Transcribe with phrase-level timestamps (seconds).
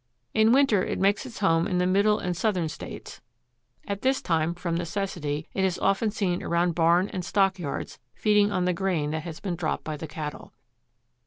[0.33, 3.21] In winter it makes its home in the Middle and Southern States.
[3.87, 8.51] At this time, from necessity, it is often seen around barn and stock yards, feeding
[8.51, 10.53] on the grain that has been dropped by the cattle.